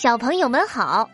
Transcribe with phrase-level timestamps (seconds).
[0.00, 1.10] 小朋友们好，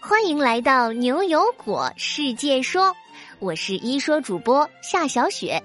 [0.00, 2.92] 欢迎来到牛油果世界说，
[3.38, 5.62] 我是一说主播夏小雪。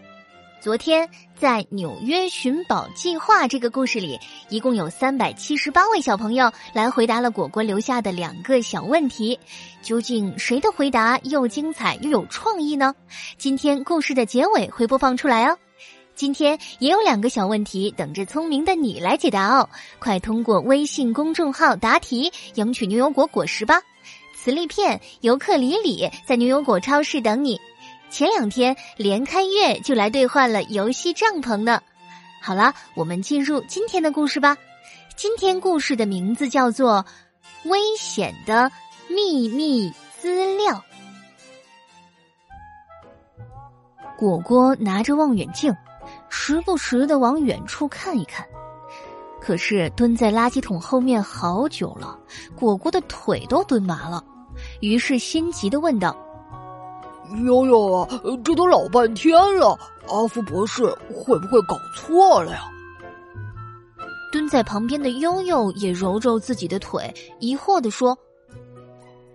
[0.62, 4.20] 昨天在纽约寻宝计划这个故事里，
[4.50, 9.40] 一共有三百七十八位小朋友来回答了果果留下的两个小问题，
[9.82, 12.94] 究竟谁的回答又精彩又有创意呢？
[13.40, 15.58] 今天故事的结尾会播放出来哦。
[16.20, 23.82] 今天也有两个小问题等着聪明的你来解答哦，快通过微信公众号答题，赢取牛油果果实吧！
[24.36, 27.58] 磁力片、尤克里里在牛油果超市等你。
[28.10, 31.82] 前两天连开月就来兑换了游戏帐篷呢。
[32.42, 34.58] 好了，我们进入今天的故事吧。
[35.16, 37.06] 今天故事的名字叫做
[37.70, 38.70] 《危险的
[39.08, 40.84] 秘密资料》。
[44.18, 45.74] 果果拿着望远镜。
[46.30, 48.46] 时不时的往远处看一看，
[49.42, 52.18] 可是蹲在垃圾桶后面好久了，
[52.56, 54.24] 果果的腿都蹲麻了。
[54.82, 56.16] 于是心急的问道
[57.46, 58.08] ：“悠悠啊，
[58.44, 62.62] 这都老半天了，阿福博士会不会搞错了呀？”
[64.32, 68.18] 蹲在旁边的悠悠也揉揉自己的腿，疑惑的说：“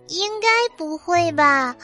[0.09, 1.75] 应该不会吧。”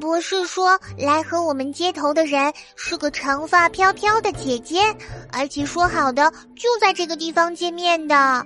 [0.00, 4.80] 博士说：“来和我们接头的人是个长发飘飘的姐姐，
[5.30, 8.44] 而且说好的就在这个地方见面的。”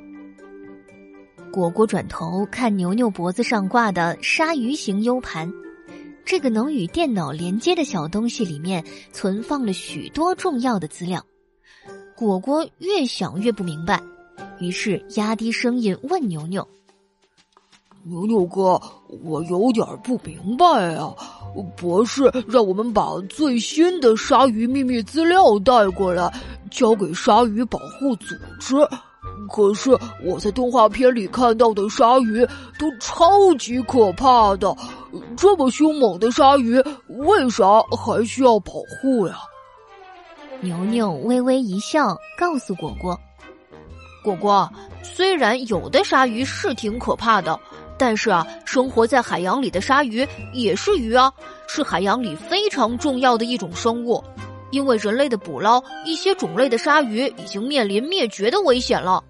[1.52, 5.50] 果果转头看牛牛脖子上挂的鲨鱼型 U 盘，
[6.24, 11.24] 这个能与电脑连接的小东西里面存放了许多重要的资料。
[12.14, 14.02] 果果越想越不明白，
[14.58, 16.66] 于是压低声音问牛牛。
[18.08, 18.80] 牛牛哥，
[19.24, 21.12] 我有点不明白啊！
[21.76, 26.32] 博士让我们把最新的鲨鱼秘密资料带过来，
[26.70, 28.76] 交给鲨鱼保护组织。
[29.50, 29.90] 可是
[30.24, 32.46] 我在动画片里看到的鲨鱼
[32.78, 34.72] 都超级可怕的，
[35.36, 38.72] 这么凶猛的鲨鱼，为啥还需要保
[39.02, 39.36] 护呀？
[40.60, 43.18] 牛牛微微一笑，告诉果果
[44.34, 44.72] ：“果果，
[45.02, 47.58] 虽然有的鲨鱼是挺可怕的。”
[47.98, 51.32] 但是啊，生活在海洋里的鲨鱼也是鱼啊，
[51.66, 54.22] 是海洋里非常重要的一种生物。
[54.70, 59.24] 因为人类的捕捞，一些种类的鲨鱼已经面临灭绝的危险了。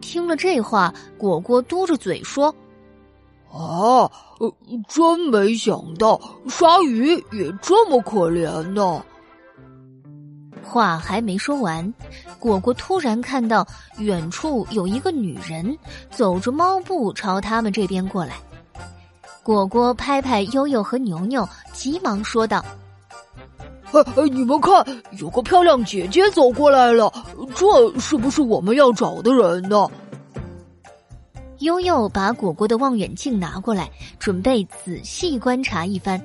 [0.00, 2.54] 听了这话，果果嘟着嘴说
[3.52, 4.10] ：“啊，
[4.88, 6.18] 真没想到
[6.48, 9.04] 鲨鱼也这么可怜呢。”
[10.64, 11.94] 话还没说完，
[12.38, 13.66] 果果突然看到
[13.98, 15.78] 远处有一个女人
[16.10, 18.34] 走着猫步朝他们这边过来。
[19.42, 22.64] 果果拍拍悠悠和牛牛，急忙说道
[23.92, 24.84] ：“哎哎，你们看，
[25.18, 27.12] 有个漂亮姐姐走过来了，
[27.54, 29.86] 这是不是我们要找的人呢？”
[31.60, 36.20] 悠悠把果果的望远镜拿过来，准备仔细观察一番。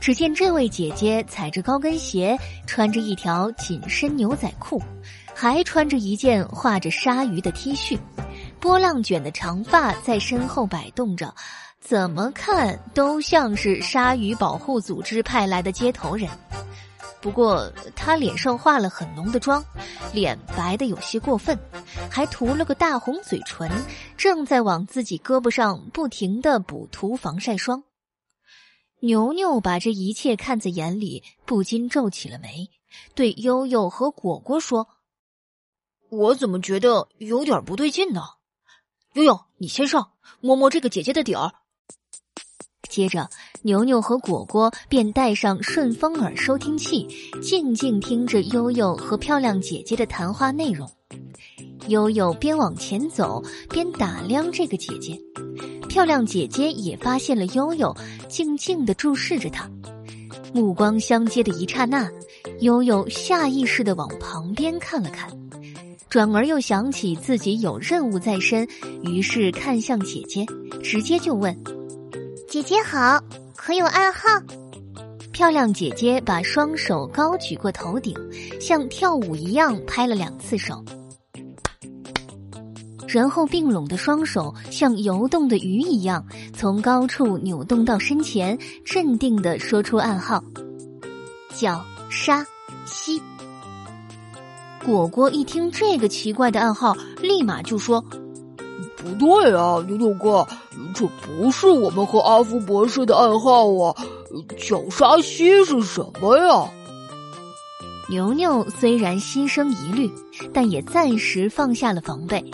[0.00, 4.80] 只见这位姐姐踩着高跟鞋，穿着一条紧身牛仔裤，
[5.34, 7.98] 还穿着一件画着鲨鱼的 T 恤，
[8.60, 11.34] 波浪卷的长发在身后摆动着，
[11.80, 16.30] 怎么看都像是鲨鱼保护组织派来的接头人。
[17.20, 19.64] 不过她脸上化了很浓的妆，
[20.12, 21.58] 脸白的有些过分，
[22.08, 23.68] 还涂了个大红嘴唇，
[24.16, 27.82] 正在往自己胳膊上不停的补涂防晒霜。
[29.00, 32.70] 牛牛把这一切看在眼里，不禁皱起了眉，
[33.14, 34.88] 对悠悠和果果说
[36.08, 38.22] ：“我怎么觉得有点不对劲呢？”
[39.14, 41.52] 悠悠，你先上，摸摸这个姐姐的底儿。
[42.88, 43.28] 接着，
[43.62, 47.06] 牛牛和果果便带上顺风耳收听器，
[47.42, 50.90] 静静听着悠悠和漂亮姐姐的谈话内容。
[51.88, 55.20] 悠悠边往前走边打量这个姐姐。
[55.88, 57.94] 漂亮姐姐也发现了悠悠，
[58.28, 59.70] 静静的注视着她。
[60.52, 62.08] 目光相接的一刹那，
[62.60, 65.30] 悠悠下意识的往旁边看了看，
[66.08, 68.66] 转而又想起自己有任务在身，
[69.02, 70.44] 于是看向姐姐，
[70.82, 71.54] 直接就问
[72.48, 73.20] ：“姐姐好，
[73.54, 74.28] 可有暗号？”
[75.32, 78.14] 漂亮姐姐把双手高举过头顶，
[78.60, 80.82] 像跳舞一样拍了两次手。
[83.08, 90.42] 然后并拢的双手像游动的鱼一样，从高处扭动到身前，镇定的说出暗号
[91.54, 92.44] ：“叫沙
[92.84, 93.20] 西。”
[94.84, 98.00] 果果一听这个奇怪的暗号，立马就说
[98.96, 100.46] ：“不对啊，牛牛哥，
[100.94, 103.94] 这不是我们和阿福博士的暗号啊！
[104.58, 106.68] 叫沙西是什么呀？”
[108.08, 110.08] 牛牛虽然心生疑虑，
[110.52, 112.44] 但也暂时放下了防备。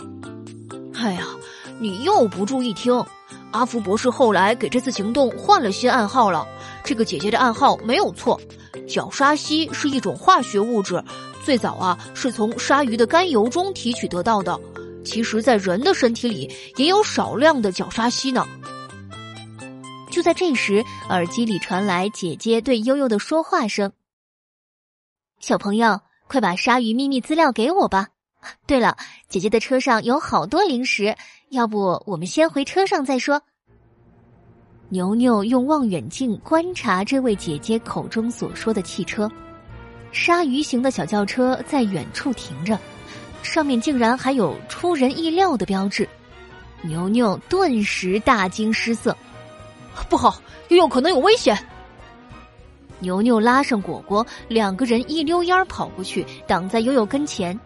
[1.83, 3.05] 你又不注意听。
[3.51, 6.47] 阿福博士后来给这次行动换了新暗号了。
[6.81, 8.39] 这个姐姐的暗号没有错，
[8.87, 11.03] 角鲨烯是一种化学物质，
[11.43, 14.57] 最早啊是从鲨鱼的肝油中提取得到的。
[15.03, 18.47] 其实，在人的身体里也有少量的角鲨烯呢。
[20.09, 23.91] 就在这时，耳机里传来姐姐对悠悠的说话声
[25.41, 28.07] ：“小朋友，快把鲨鱼秘密资料给我吧。
[28.67, 28.97] 对了，
[29.27, 31.15] 姐姐的车上有好多零食，
[31.53, 33.41] 要不我们先回车上再说。”
[34.89, 39.31] 牛牛用望远镜观察这位姐姐口中所说的汽车，
[40.11, 42.77] 鲨鱼型的小轿车在远处停着，
[43.41, 46.07] 上面竟然还有出人意料的标志。
[46.81, 49.15] 牛牛顿时大惊失色。
[50.09, 51.57] 不好，悠悠可能有危险。
[52.99, 57.57] 牛牛拉上果果，两个人一溜烟跑过去，挡在悠悠跟前。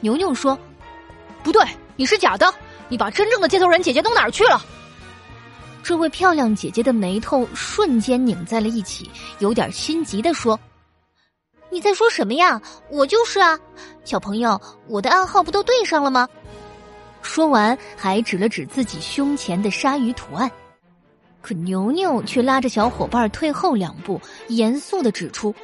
[0.00, 0.58] 牛牛说
[1.42, 1.62] ：“不对，
[1.96, 2.52] 你是假的，
[2.88, 4.64] 你把真正的接头人姐姐弄哪儿去了？”
[5.82, 10.58] 这位漂亮姐姐的眉头瞬间拧在了一起，有点心急的说
[11.70, 12.60] ：“你在说什么呀？
[12.88, 13.58] 我就是啊，
[14.02, 14.58] 小朋友，
[14.88, 16.26] 我的暗号不都对上了吗？”
[17.20, 20.50] 说完，还指了指自己胸前的鲨鱼图案。
[21.42, 25.54] 可牛牛却拉着小伙伴退后两步，严肃的指出：“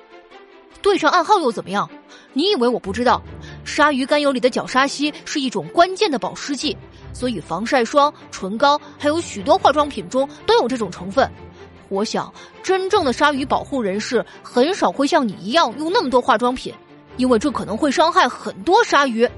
[0.82, 1.88] 对上暗号又怎么样？
[2.34, 3.22] 你以为我不知道？
[3.64, 6.76] 鲨鱼甘油里的角鲨烯是一种关键的保湿剂，
[7.12, 11.30] 所以防晒霜、唇膏还有许多化妆品中都有这种成分。
[11.88, 16.72] 我想，真正的鲨鱼保护人士很少会像你一样用那么多化妆品，
[17.16, 19.28] 因为这可能会伤害很多鲨鱼。”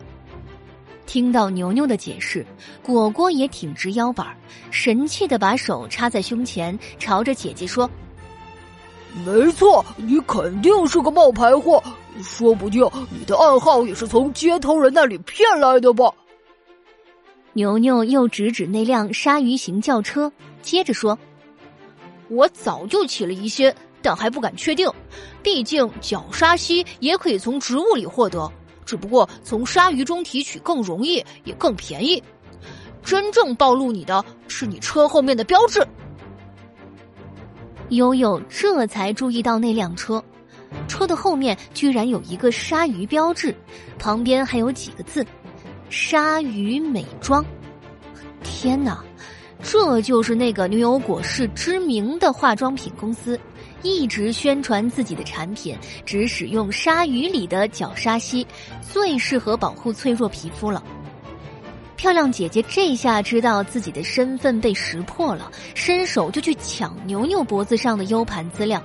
[1.06, 2.46] 听到牛牛的解释，
[2.82, 4.36] 果果也挺直腰板，
[4.70, 7.90] 神气的把手插在胸前，朝着姐姐说
[9.24, 11.82] ：“没错，你肯定是个冒牌货，
[12.22, 16.12] 说不定你的暗号也是从接头人那里骗来的吧。”
[17.54, 20.32] 牛牛又指指那辆鲨鱼型轿车，
[20.62, 21.18] 接着说
[22.28, 23.70] ：“我早就起了疑心，
[24.00, 24.90] 但还不敢确定，
[25.42, 28.50] 毕竟角鲨烯也可以从植物里获得。”
[28.84, 32.22] 只不过从鲨鱼中提取更容易，也更便宜。
[33.04, 35.86] 真正暴露你的是你车后面的标志。
[37.92, 40.22] 悠悠这才注意到那辆车，
[40.88, 43.54] 车的后面居然有一个鲨鱼标志，
[43.98, 45.24] 旁边还有几个字
[45.90, 47.44] ：“鲨鱼美妆。”
[48.42, 49.04] 天哪，
[49.62, 53.38] 这就是那个牛油果市知名的化妆品公司。
[53.82, 58.46] 一直宣传自己的产品只使用鲨鱼里的角鲨烯，
[58.80, 60.82] 最适合保护脆弱皮肤了。
[62.02, 68.82] 漂亮姐姐这下知道自己的身份被识破了，伸手就去抢牛牛脖子上的 U 盘资料。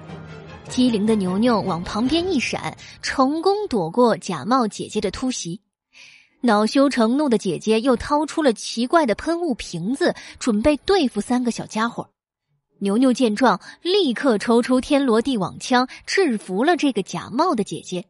[0.70, 5.60] 机灵的牛牛往旁边一闪，成功躲过假冒姐姐的突袭。
[6.42, 12.08] 恼羞成怒的姐姐又掏出了奇怪的喷雾瓶子，准备对付三个小家伙。
[12.78, 18.06] 牛牛见状，立刻抽出天罗地网枪，制服了这个假冒的姐姐。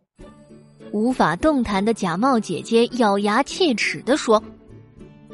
[0.92, 4.44] 无法动弹的假冒姐姐咬牙切齿的说：“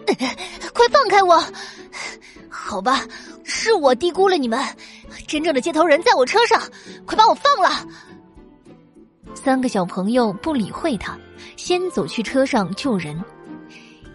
[0.73, 1.43] 快放开我！
[2.49, 3.05] 好吧，
[3.43, 4.59] 是我低估了你们，
[5.27, 6.61] 真正的接头人在我车上，
[7.05, 7.87] 快把我放了！”
[9.35, 11.17] 三个小朋友不理会他，
[11.57, 13.21] 先走去车上救人。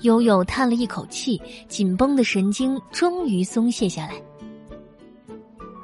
[0.02, 4.14] 悠悠叹了一口气，紧绷的神经终于松懈下来。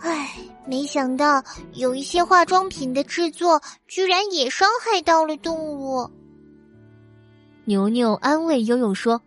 [0.00, 0.30] 唉，
[0.66, 1.42] 没想到
[1.73, 6.08] 有一些化妆品的制作居然也伤害到了动物。
[7.64, 9.20] 牛牛安慰悠悠说：“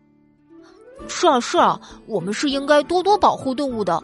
[1.07, 4.01] 是啊，是啊，我们是应该多多保护动物的。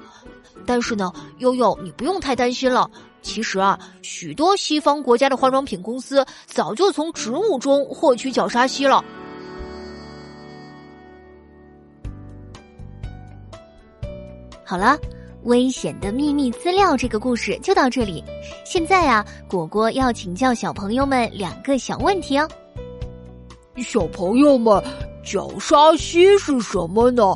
[0.66, 2.90] 但是呢，悠悠，你不用太担心了。
[3.22, 9.04] 其实啊，许多西方国家的化妆品公司早就从植物中获取角鲨烯了。
[14.66, 14.98] 好了。”
[15.44, 18.24] 危险的秘密资料，这个故事就到这里。
[18.64, 22.48] 现在啊，果果要请教小朋友们两个小问题哦。
[23.76, 24.82] 小朋友们，
[25.24, 27.36] 角鲨烯是什么呢？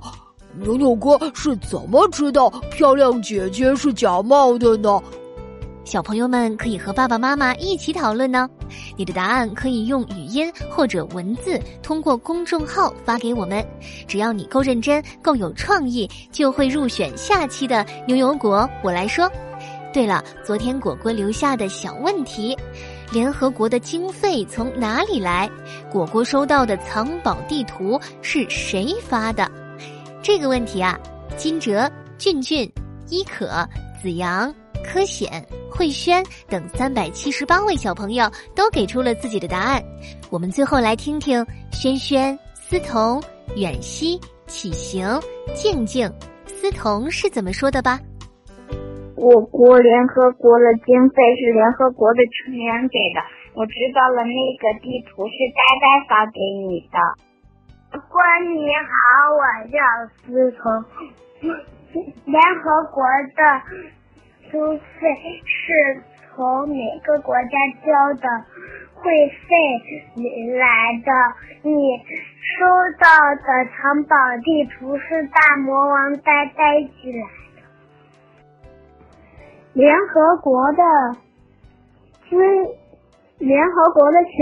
[0.60, 5.02] 牛牛哥是怎么知道漂亮姐姐是假冒的呢？
[5.86, 8.50] 小朋友们可以和爸爸妈妈一起讨论呢。
[8.98, 13.66] 你的答案可以用语音或者文字通过公众号发给我们。
[14.06, 18.70] 只要你够认真、够有创意，就会入选下期的牛油果。
[18.84, 19.32] 我来说。
[19.94, 22.56] 对了，昨天果果留下的小问题：
[23.12, 25.50] 联合国的经费从哪里来？
[25.92, 29.50] 果果收到的藏宝地图是谁发的？
[30.22, 31.00] 这个问题啊，
[31.38, 32.72] 金哲、俊俊、
[33.10, 33.68] 伊可、
[34.02, 34.54] 子阳。
[34.86, 39.84] 柯显、慧轩等三百七十八位小朋友都给出了自己的答案。
[40.30, 43.22] 我们最后来听听轩轩、思彤、
[43.58, 45.20] 远西、启行、
[45.54, 46.10] 静静、
[46.46, 48.00] 思彤是怎么说的吧？
[49.28, 53.20] 我国联合国的经费是联合国的成员给的。
[53.56, 56.98] 我知道了，那个地图是呆呆发给你的。
[58.08, 59.84] 关你好，我叫
[60.24, 60.86] 思彤。
[62.24, 63.04] 联合国
[63.36, 63.62] 的
[64.50, 65.12] 经费
[65.44, 67.52] 是从每个国家
[67.86, 68.30] 交的
[68.96, 69.58] 会费
[70.58, 71.12] 来的。
[71.64, 71.98] 你
[72.56, 72.64] 收
[72.98, 77.47] 到的藏宝地图是大魔王呆呆寄来。
[79.78, 80.82] 联合国的
[82.28, 82.36] 资，
[83.38, 84.34] 联合国的钱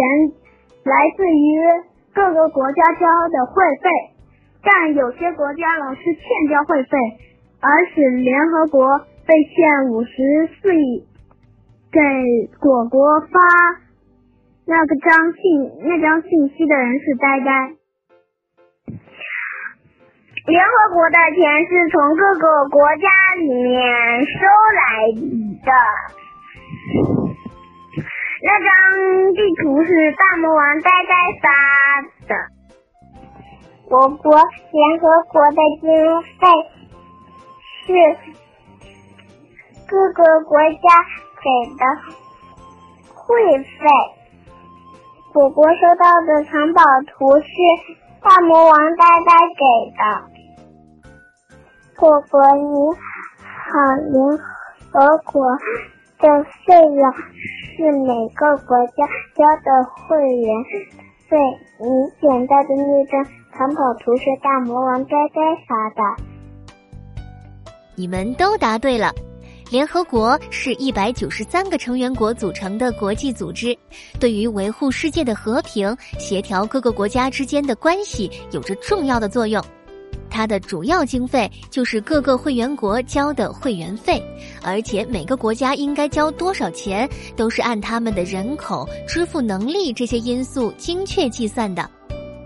[0.84, 1.92] 来自于。
[2.16, 3.90] 各个国家交的会费，
[4.64, 6.98] 但有些国家老是欠交会费，
[7.60, 11.06] 而使联合国被欠五十四亿，
[11.92, 12.00] 给
[12.62, 13.38] 果果发
[14.66, 17.76] 那个张信那张信息的人是呆呆。
[20.48, 23.10] 联合国的钱是从各个国家
[23.40, 23.82] 里面
[24.28, 24.46] 收
[24.78, 25.10] 来
[25.66, 25.72] 的。
[28.44, 31.50] 那张地图是大魔王呆呆发
[32.28, 32.36] 的。
[33.90, 34.36] 我国
[34.72, 36.48] 联合国的经费
[37.88, 38.18] 是
[39.88, 40.88] 各个国家
[41.42, 41.82] 给的
[43.16, 43.76] 会费。
[45.34, 47.48] 我国收到的藏宝图是
[48.22, 49.66] 大魔王呆呆给
[49.98, 50.35] 的。
[51.98, 52.92] 果果你
[53.40, 54.38] 好，联
[54.92, 55.46] 合国
[56.20, 57.14] 的费用。
[57.78, 59.04] 是每个国家
[59.36, 60.64] 交的会员
[61.28, 61.38] 费。
[61.78, 61.86] 你
[62.22, 66.24] 捡到的那张藏宝图是大魔王呆呆发的。
[67.96, 69.12] 你们都答对了。
[69.70, 73.78] 联合国是一百九十三个成员国组成的国际组织，
[74.20, 79.62] 对于维护世界的和平、协调各个国家之间的关系有着重要的作用。
[80.36, 84.22] 它的主要经费就是各个会员国交的会员费，
[84.62, 91.90] 而且每个国家应该交多少钱，都是按他们的人口、支付能力这些因素精确计算的。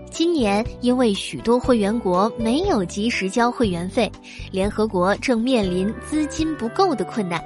[0.08, 4.08] 今年因为许多会员国没有及时交会员费，
[4.52, 7.42] 联合国正面临资金不够的困难。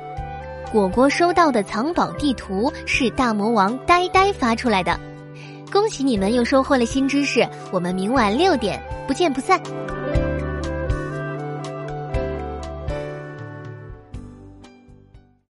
[0.70, 5.00] 果果收到的藏宝地图是大魔王呆呆发出来的，
[5.72, 7.48] 恭喜你们又收获了新知识。
[7.72, 9.58] 我们明晚六点不见不散。